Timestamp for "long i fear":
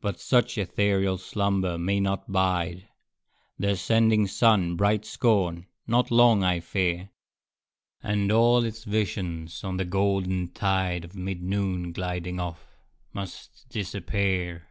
6.10-7.10